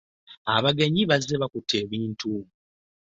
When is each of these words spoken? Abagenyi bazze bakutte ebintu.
Abagenyi 0.55 1.01
bazze 1.09 1.35
bakutte 1.41 1.75
ebintu. 1.83 2.31